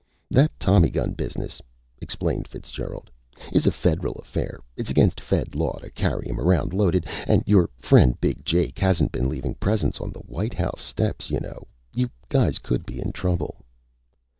"That 0.31 0.51
tommy 0.59 0.89
gun 0.89 1.11
business," 1.11 1.61
explained 2.01 2.47
Fitzgerald, 2.47 3.11
"is 3.53 3.67
a 3.67 3.71
federal 3.71 4.15
affair. 4.15 4.59
It's 4.75 4.89
against 4.89 5.21
Fed 5.21 5.53
law 5.53 5.77
to 5.77 5.91
carry 5.91 6.27
'em 6.27 6.39
around 6.39 6.73
loaded. 6.73 7.05
And 7.27 7.43
your 7.45 7.69
friend 7.77 8.19
Big 8.19 8.43
Jake 8.43 8.79
hasn't 8.79 9.11
been 9.11 9.29
leavin' 9.29 9.53
presents 9.59 10.01
on 10.01 10.09
the 10.11 10.21
White 10.21 10.55
House 10.55 10.81
steps. 10.81 11.29
Y'know, 11.29 11.67
you 11.93 12.09
guys 12.29 12.57
could 12.57 12.83
be 12.83 12.99
in 12.99 13.11
trouble!" 13.11 13.63